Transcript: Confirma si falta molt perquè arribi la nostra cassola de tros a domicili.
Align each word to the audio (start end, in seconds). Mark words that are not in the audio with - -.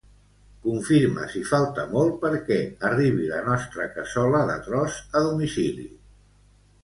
Confirma 0.61 1.25
si 1.33 1.41
falta 1.49 1.83
molt 1.91 2.15
perquè 2.23 2.57
arribi 2.89 3.27
la 3.33 3.41
nostra 3.49 3.87
cassola 3.97 4.41
de 4.53 4.55
tros 4.69 4.97
a 5.19 5.21
domicili. 5.27 5.87